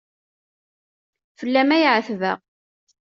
Fell-am 1.39 1.69
ay 1.75 1.85
εetbeɣ. 1.93 2.37